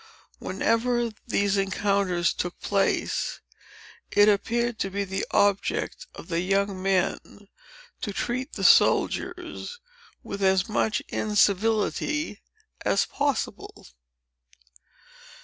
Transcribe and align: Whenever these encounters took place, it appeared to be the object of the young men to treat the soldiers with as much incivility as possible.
Whenever 0.39 1.11
these 1.27 1.57
encounters 1.57 2.33
took 2.33 2.59
place, 2.59 3.39
it 4.09 4.27
appeared 4.27 4.79
to 4.79 4.89
be 4.89 5.03
the 5.03 5.23
object 5.29 6.07
of 6.15 6.27
the 6.27 6.39
young 6.39 6.81
men 6.81 7.19
to 8.01 8.11
treat 8.11 8.53
the 8.53 8.63
soldiers 8.63 9.77
with 10.23 10.41
as 10.41 10.67
much 10.67 11.03
incivility 11.09 12.39
as 12.83 13.05
possible. 13.05 13.85